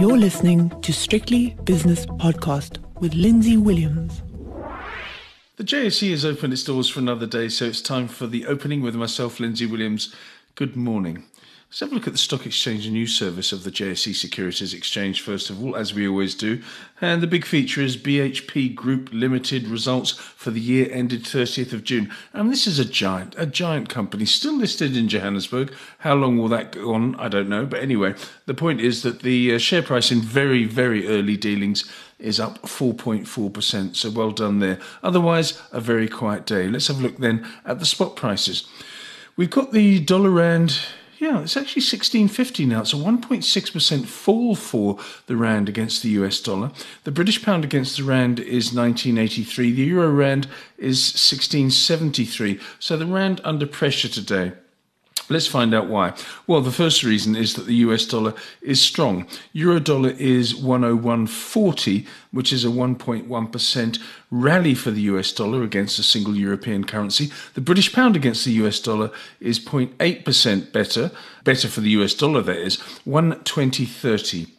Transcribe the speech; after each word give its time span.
You're 0.00 0.16
listening 0.16 0.70
to 0.80 0.94
Strictly 0.94 1.58
Business 1.64 2.06
Podcast 2.06 2.78
with 3.00 3.12
Lindsay 3.12 3.58
Williams. 3.58 4.22
The 5.56 5.62
JSE 5.62 6.10
has 6.12 6.24
opened 6.24 6.54
its 6.54 6.64
doors 6.64 6.88
for 6.88 7.00
another 7.00 7.26
day, 7.26 7.50
so 7.50 7.66
it's 7.66 7.82
time 7.82 8.08
for 8.08 8.26
the 8.26 8.46
opening 8.46 8.80
with 8.80 8.94
myself, 8.94 9.38
Lindsay 9.40 9.66
Williams. 9.66 10.14
Good 10.56 10.76
morning. 10.76 11.24
Let's 11.68 11.80
have 11.80 11.92
a 11.92 11.94
look 11.94 12.08
at 12.08 12.12
the 12.12 12.18
stock 12.18 12.44
exchange 12.44 12.90
news 12.90 13.16
service 13.16 13.52
of 13.52 13.62
the 13.62 13.70
JSE 13.70 14.14
Securities 14.14 14.74
Exchange 14.74 15.22
first 15.22 15.48
of 15.48 15.62
all, 15.62 15.76
as 15.76 15.94
we 15.94 16.06
always 16.06 16.34
do. 16.34 16.60
And 17.00 17.22
the 17.22 17.28
big 17.28 17.46
feature 17.46 17.80
is 17.80 17.96
BHP 17.96 18.74
Group 18.74 19.08
Limited 19.12 19.68
results 19.68 20.10
for 20.10 20.50
the 20.50 20.60
year 20.60 20.88
ended 20.90 21.22
30th 21.22 21.72
of 21.72 21.84
June. 21.84 22.12
And 22.34 22.50
this 22.50 22.66
is 22.66 22.80
a 22.80 22.84
giant, 22.84 23.36
a 23.38 23.46
giant 23.46 23.88
company 23.88 24.26
still 24.26 24.56
listed 24.56 24.96
in 24.96 25.08
Johannesburg. 25.08 25.72
How 25.98 26.14
long 26.14 26.36
will 26.36 26.48
that 26.48 26.72
go 26.72 26.92
on? 26.92 27.14
I 27.14 27.28
don't 27.28 27.48
know. 27.48 27.64
But 27.64 27.80
anyway, 27.80 28.14
the 28.46 28.54
point 28.54 28.80
is 28.80 29.02
that 29.02 29.22
the 29.22 29.54
uh, 29.54 29.58
share 29.58 29.82
price 29.82 30.10
in 30.10 30.20
very, 30.20 30.64
very 30.64 31.06
early 31.06 31.36
dealings 31.36 31.90
is 32.18 32.40
up 32.40 32.60
4.4%. 32.62 33.94
So 33.94 34.10
well 34.10 34.32
done 34.32 34.58
there. 34.58 34.80
Otherwise, 35.02 35.62
a 35.70 35.80
very 35.80 36.08
quiet 36.08 36.44
day. 36.44 36.66
Let's 36.66 36.88
have 36.88 36.98
a 36.98 37.02
look 37.02 37.18
then 37.18 37.46
at 37.64 37.78
the 37.78 37.86
spot 37.86 38.16
prices. 38.16 38.68
We've 39.36 39.50
got 39.50 39.72
the 39.72 40.00
dollar 40.00 40.30
rand 40.30 40.78
yeah, 41.20 41.42
it's 41.42 41.54
actually 41.54 41.82
1650 41.82 42.64
now. 42.64 42.80
It's 42.80 42.94
a 42.94 42.96
1.6% 42.96 44.06
fall 44.06 44.54
for 44.54 44.98
the 45.26 45.36
rand 45.36 45.68
against 45.68 46.02
the 46.02 46.08
US 46.10 46.40
dollar. 46.40 46.72
The 47.04 47.10
British 47.10 47.44
pound 47.44 47.62
against 47.62 47.98
the 47.98 48.04
rand 48.04 48.40
is 48.40 48.72
1983. 48.72 49.72
The 49.72 49.82
euro 49.82 50.10
rand 50.10 50.46
is 50.78 51.12
1673. 51.12 52.58
So 52.78 52.96
the 52.96 53.04
rand 53.04 53.42
under 53.44 53.66
pressure 53.66 54.08
today. 54.08 54.52
Let's 55.30 55.46
find 55.46 55.72
out 55.72 55.86
why. 55.86 56.12
Well, 56.48 56.60
the 56.60 56.72
first 56.72 57.04
reason 57.04 57.36
is 57.36 57.54
that 57.54 57.66
the 57.66 57.76
US 57.86 58.04
dollar 58.04 58.34
is 58.60 58.82
strong. 58.82 59.28
Euro 59.52 59.78
dollar 59.78 60.10
is 60.10 60.54
101.40, 60.54 62.04
which 62.32 62.52
is 62.52 62.64
a 62.64 62.68
1.1% 62.68 63.98
rally 64.32 64.74
for 64.74 64.90
the 64.90 65.02
US 65.02 65.32
dollar 65.32 65.62
against 65.62 66.00
a 66.00 66.02
single 66.02 66.34
European 66.34 66.82
currency. 66.82 67.30
The 67.54 67.60
British 67.60 67.92
pound 67.92 68.16
against 68.16 68.44
the 68.44 68.52
US 68.64 68.80
dollar 68.80 69.12
is 69.40 69.60
0.8% 69.60 70.72
better, 70.72 71.12
better 71.44 71.68
for 71.68 71.80
the 71.80 71.90
US 71.90 72.12
dollar, 72.12 72.42
that 72.42 72.58
is, 72.58 72.78
120.30. 73.06 74.50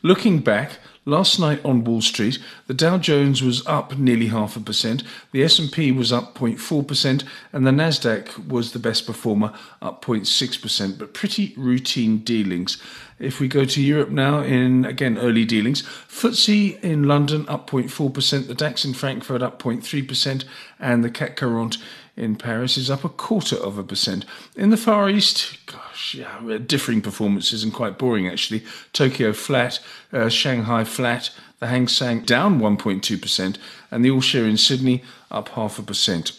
Looking 0.00 0.38
back, 0.38 0.78
Last 1.08 1.38
night 1.38 1.64
on 1.64 1.84
Wall 1.84 2.00
Street, 2.00 2.40
the 2.66 2.74
Dow 2.74 2.98
Jones 2.98 3.40
was 3.40 3.64
up 3.64 3.96
nearly 3.96 4.26
half 4.26 4.56
a 4.56 4.60
percent, 4.60 5.04
the 5.30 5.44
S&P 5.44 5.92
was 5.92 6.12
up 6.12 6.34
0.4%, 6.34 7.22
and 7.52 7.64
the 7.64 7.70
Nasdaq 7.70 8.48
was 8.48 8.72
the 8.72 8.80
best 8.80 9.06
performer, 9.06 9.52
up 9.80 10.04
0.6%, 10.04 10.98
but 10.98 11.14
pretty 11.14 11.54
routine 11.56 12.18
dealings. 12.18 12.82
If 13.20 13.38
we 13.38 13.46
go 13.46 13.64
to 13.64 13.80
Europe 13.80 14.10
now, 14.10 14.40
in 14.40 14.84
again 14.84 15.16
early 15.16 15.44
dealings, 15.44 15.84
FTSE 15.84 16.80
in 16.80 17.04
London 17.04 17.48
up 17.48 17.70
0.4%, 17.70 18.48
the 18.48 18.54
DAX 18.54 18.84
in 18.84 18.92
Frankfurt 18.92 19.42
up 19.42 19.62
0.3%, 19.62 20.44
and 20.80 21.04
the 21.04 21.10
CAC 21.10 21.38
40 21.38 21.78
in 22.16 22.36
Paris 22.36 22.76
is 22.78 22.90
up 22.90 23.04
a 23.04 23.08
quarter 23.08 23.56
of 23.56 23.78
a 23.78 23.84
percent. 23.84 24.24
In 24.56 24.70
the 24.70 24.76
Far 24.76 25.10
East, 25.10 25.58
gosh, 25.66 26.14
yeah, 26.14 26.58
differing 26.66 27.02
performances 27.02 27.62
and 27.62 27.72
quite 27.72 27.98
boring 27.98 28.26
actually. 28.26 28.64
Tokyo 28.92 29.32
flat, 29.32 29.80
uh, 30.12 30.28
Shanghai 30.28 30.84
flat, 30.84 31.30
the 31.60 31.66
Hang 31.66 31.88
Seng 31.88 32.20
down 32.20 32.60
1.2%, 32.60 33.58
and 33.90 34.04
the 34.04 34.10
All 34.10 34.20
Share 34.20 34.46
in 34.46 34.56
Sydney 34.56 35.02
up 35.30 35.50
half 35.50 35.78
a 35.78 35.82
percent. 35.82 36.32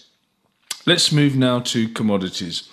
Let's 0.86 1.12
move 1.12 1.36
now 1.36 1.60
to 1.60 1.90
commodities. 1.90 2.68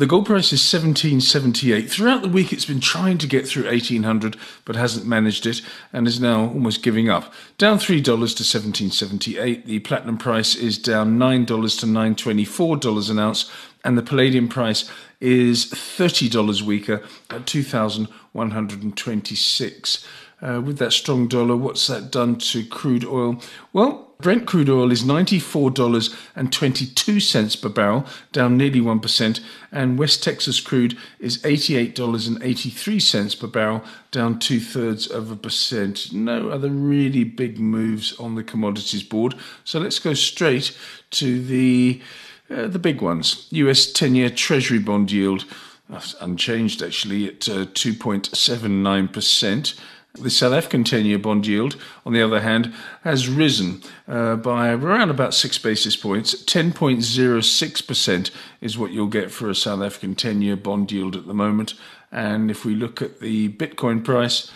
The 0.00 0.06
gold 0.06 0.24
price 0.24 0.46
is 0.46 0.72
1778. 0.72 1.90
Throughout 1.90 2.22
the 2.22 2.28
week, 2.30 2.54
it's 2.54 2.64
been 2.64 2.80
trying 2.80 3.18
to 3.18 3.26
get 3.26 3.46
through 3.46 3.66
1800, 3.66 4.34
but 4.64 4.74
hasn't 4.74 5.04
managed 5.04 5.44
it 5.44 5.60
and 5.92 6.08
is 6.08 6.18
now 6.18 6.40
almost 6.40 6.82
giving 6.82 7.10
up. 7.10 7.34
Down 7.58 7.76
$3 7.76 8.02
to 8.02 8.12
1778. 8.12 9.66
The 9.66 9.80
platinum 9.80 10.16
price 10.16 10.54
is 10.54 10.78
down 10.78 11.18
$9 11.18 11.46
to 11.46 11.86
$924 11.86 13.10
an 13.10 13.18
ounce, 13.18 13.50
and 13.84 13.98
the 13.98 14.02
palladium 14.02 14.48
price 14.48 14.90
is 15.20 15.66
$30 15.66 16.62
weaker 16.62 17.02
at 17.28 17.46
2126 17.46 20.06
uh, 20.40 20.62
with 20.64 20.78
that 20.78 20.94
strong 20.94 21.28
dollar, 21.28 21.56
what's 21.56 21.86
that 21.88 22.10
done 22.10 22.36
to 22.36 22.64
crude 22.64 23.04
oil? 23.04 23.38
Well, 23.74 24.09
Brent 24.20 24.46
crude 24.46 24.68
oil 24.68 24.92
is 24.92 25.02
$94.22 25.02 27.62
per 27.62 27.68
barrel, 27.68 28.06
down 28.32 28.56
nearly 28.56 28.80
1%, 28.80 29.40
and 29.72 29.98
West 29.98 30.22
Texas 30.22 30.60
crude 30.60 30.96
is 31.18 31.38
$88.83 31.38 33.40
per 33.40 33.46
barrel, 33.46 33.82
down 34.10 34.38
two 34.38 34.60
thirds 34.60 35.06
of 35.06 35.30
a 35.30 35.36
percent. 35.36 36.12
No 36.12 36.50
other 36.50 36.68
really 36.68 37.24
big 37.24 37.58
moves 37.58 38.12
on 38.18 38.34
the 38.34 38.44
commodities 38.44 39.02
board. 39.02 39.34
So 39.64 39.80
let's 39.80 39.98
go 39.98 40.12
straight 40.14 40.76
to 41.12 41.42
the 41.42 42.02
uh, 42.50 42.66
the 42.66 42.80
big 42.80 43.00
ones. 43.00 43.46
US 43.50 43.86
10 43.92 44.16
year 44.16 44.28
Treasury 44.28 44.80
bond 44.80 45.12
yield, 45.12 45.44
uh, 45.92 46.00
unchanged 46.20 46.82
actually, 46.82 47.28
at 47.28 47.48
uh, 47.48 47.66
2.79%. 47.66 49.80
The 50.14 50.30
South 50.30 50.52
African 50.52 50.82
10 50.82 51.06
year 51.06 51.18
bond 51.18 51.46
yield, 51.46 51.76
on 52.04 52.12
the 52.12 52.22
other 52.22 52.40
hand, 52.40 52.74
has 53.04 53.28
risen 53.28 53.80
uh, 54.08 54.36
by 54.36 54.70
around 54.70 55.10
about 55.10 55.34
six 55.34 55.56
basis 55.56 55.96
points. 55.96 56.34
10.06% 56.44 58.30
is 58.60 58.76
what 58.76 58.90
you'll 58.90 59.06
get 59.06 59.30
for 59.30 59.48
a 59.48 59.54
South 59.54 59.82
African 59.82 60.16
10 60.16 60.42
year 60.42 60.56
bond 60.56 60.90
yield 60.90 61.14
at 61.14 61.26
the 61.26 61.34
moment. 61.34 61.74
And 62.10 62.50
if 62.50 62.64
we 62.64 62.74
look 62.74 63.00
at 63.00 63.20
the 63.20 63.50
Bitcoin 63.50 64.04
price, 64.04 64.50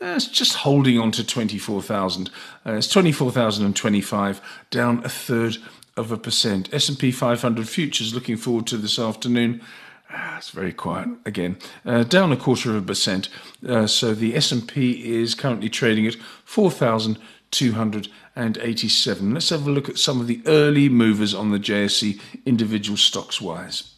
uh, 0.00 0.14
it's 0.16 0.28
just 0.28 0.56
holding 0.56 0.98
on 0.98 1.10
to 1.12 1.26
24,000. 1.26 2.30
Uh, 2.64 2.74
it's 2.74 2.88
24,025, 2.88 4.40
down 4.70 5.04
a 5.04 5.08
third 5.08 5.58
of 5.96 6.12
a 6.12 6.16
percent. 6.16 6.72
S&P 6.72 7.10
500 7.10 7.68
futures 7.68 8.14
looking 8.14 8.36
forward 8.36 8.66
to 8.68 8.76
this 8.76 8.98
afternoon 8.98 9.60
Ah, 10.12 10.38
it's 10.38 10.50
very 10.50 10.72
quiet 10.72 11.08
again. 11.24 11.56
Uh, 11.84 12.02
down 12.02 12.32
a 12.32 12.36
quarter 12.36 12.70
of 12.70 12.76
a 12.76 12.82
percent. 12.82 13.28
Uh, 13.66 13.86
so 13.86 14.12
the 14.14 14.34
S&P 14.34 15.20
is 15.20 15.36
currently 15.36 15.68
trading 15.68 16.04
at 16.06 16.16
4,287. 16.44 19.34
Let's 19.34 19.50
have 19.50 19.66
a 19.66 19.70
look 19.70 19.88
at 19.88 19.98
some 19.98 20.20
of 20.20 20.26
the 20.26 20.42
early 20.46 20.88
movers 20.88 21.32
on 21.32 21.52
the 21.52 21.60
JSE 21.60 22.20
individual 22.44 22.96
stocks 22.96 23.40
wise. 23.40 23.94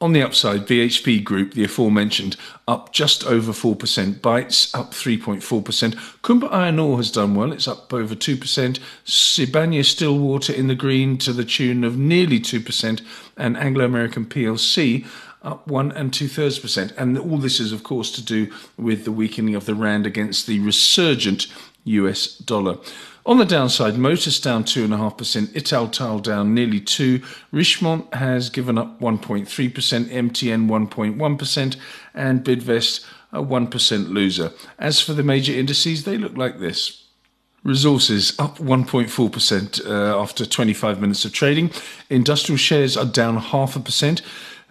On 0.00 0.12
the 0.12 0.22
upside, 0.22 0.68
BHP 0.68 1.24
Group, 1.24 1.54
the 1.54 1.64
aforementioned, 1.64 2.36
up 2.68 2.92
just 2.92 3.26
over 3.26 3.50
4%. 3.50 4.20
Bytes 4.20 4.72
up 4.72 4.92
3.4%. 4.92 5.94
Kumba 6.22 6.48
Iron 6.52 6.78
Ore 6.78 6.98
has 6.98 7.10
done 7.10 7.34
well. 7.34 7.52
It's 7.52 7.66
up 7.66 7.92
over 7.92 8.14
2%. 8.14 8.78
Sibanye 9.04 9.84
Stillwater 9.84 10.52
in 10.52 10.68
the 10.68 10.76
green 10.76 11.18
to 11.18 11.32
the 11.32 11.44
tune 11.44 11.82
of 11.82 11.98
nearly 11.98 12.38
2%. 12.38 13.04
And 13.36 13.56
Anglo 13.56 13.84
American 13.84 14.24
PLC 14.26 15.04
up 15.42 15.66
one 15.66 15.92
and 15.92 16.12
two 16.12 16.28
thirds 16.28 16.58
percent. 16.58 16.92
And 16.96 17.18
all 17.18 17.38
this 17.38 17.60
is, 17.60 17.72
of 17.72 17.82
course, 17.82 18.10
to 18.12 18.22
do 18.22 18.52
with 18.76 19.04
the 19.04 19.12
weakening 19.12 19.54
of 19.54 19.66
the 19.66 19.74
rand 19.74 20.06
against 20.06 20.46
the 20.46 20.60
resurgent 20.60 21.46
US 21.88 22.26
dollar. 22.38 22.78
On 23.26 23.36
the 23.36 23.44
downside, 23.44 23.98
Motus 23.98 24.40
down 24.40 24.64
2.5%, 24.64 25.48
Italtile 25.48 26.22
down 26.22 26.54
nearly 26.54 26.80
2 26.80 27.18
Richemont 27.52 28.14
has 28.14 28.48
given 28.48 28.78
up 28.78 28.98
1.3%, 29.00 29.44
MTN 29.46 30.66
1.1%, 30.66 31.76
and 32.14 32.42
Bidvest 32.42 33.04
a 33.32 33.42
1% 33.42 34.08
loser. 34.08 34.52
As 34.78 35.00
for 35.00 35.12
the 35.12 35.22
major 35.22 35.52
indices, 35.52 36.04
they 36.04 36.16
look 36.16 36.36
like 36.38 36.58
this. 36.58 37.04
Resources 37.64 38.38
up 38.38 38.56
1.4% 38.58 39.86
uh, 39.86 40.22
after 40.22 40.46
25 40.46 41.00
minutes 41.00 41.24
of 41.26 41.32
trading. 41.32 41.70
Industrial 42.08 42.56
shares 42.56 42.96
are 42.96 43.04
down 43.04 43.36
half 43.36 43.76
a 43.76 43.80
percent. 43.80 44.22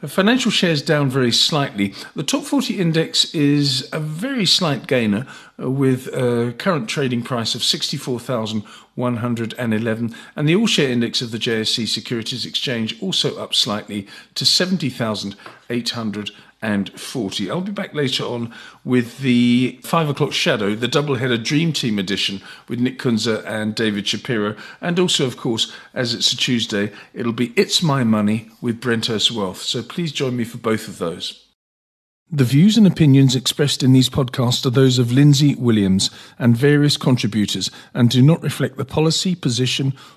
Financial 0.05 0.51
shares 0.51 0.83
down 0.83 1.09
very 1.09 1.31
slightly. 1.31 1.91
The 2.15 2.21
top 2.21 2.43
40 2.43 2.79
index 2.79 3.33
is 3.33 3.89
a 3.91 3.99
very 3.99 4.45
slight 4.45 4.85
gainer 4.85 5.25
uh, 5.59 5.71
with 5.71 6.05
a 6.13 6.53
current 6.59 6.87
trading 6.87 7.23
price 7.23 7.55
of 7.55 7.63
64,111 7.63 10.15
and 10.35 10.47
the 10.47 10.55
all 10.55 10.67
share 10.67 10.91
index 10.91 11.23
of 11.23 11.31
the 11.31 11.39
JSE 11.39 11.87
Securities 11.87 12.45
Exchange 12.45 13.01
also 13.01 13.41
up 13.41 13.55
slightly 13.55 14.05
to 14.35 14.45
70,800 14.45 16.29
and 16.61 16.89
40. 16.99 17.51
I'll 17.51 17.61
be 17.61 17.71
back 17.71 17.93
later 17.93 18.23
on 18.23 18.53
with 18.83 19.19
the 19.19 19.79
5 19.83 20.09
o'clock 20.09 20.33
shadow, 20.33 20.75
the 20.75 20.87
double-header 20.87 21.37
Dream 21.37 21.71
Team 21.73 21.99
edition 21.99 22.41
with 22.67 22.79
Nick 22.79 22.99
Kunze 22.99 23.43
and 23.45 23.75
David 23.75 24.07
Shapiro. 24.07 24.55
And 24.81 24.99
also, 24.99 25.25
of 25.25 25.37
course, 25.37 25.71
as 25.93 26.13
it's 26.13 26.31
a 26.33 26.37
Tuesday, 26.37 26.91
it'll 27.13 27.33
be 27.33 27.53
It's 27.55 27.83
My 27.83 28.03
Money 28.03 28.49
with 28.61 28.81
Brenthurst 28.81 29.31
Wealth. 29.31 29.61
So 29.61 29.83
please 29.83 30.11
join 30.11 30.35
me 30.35 30.43
for 30.43 30.57
both 30.57 30.87
of 30.87 30.97
those. 30.97 31.43
The 32.29 32.43
views 32.43 32.77
and 32.77 32.85
opinions 32.85 33.37
expressed 33.37 33.81
in 33.81 33.93
these 33.93 34.09
podcasts 34.09 34.65
are 34.65 34.69
those 34.69 34.99
of 34.99 35.13
Lindsay 35.13 35.55
Williams 35.55 36.09
and 36.37 36.57
various 36.57 36.97
contributors 36.97 37.71
and 37.93 38.09
do 38.09 38.21
not 38.21 38.43
reflect 38.43 38.75
the 38.75 38.83
policy, 38.83 39.33
position, 39.33 39.93